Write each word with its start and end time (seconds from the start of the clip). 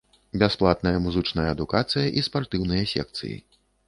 Бясплатная 0.43 0.93
музычная 1.03 1.45
адукацыя 1.55 2.05
і 2.21 2.23
спартыўныя 2.29 2.89
секцыі. 2.95 3.37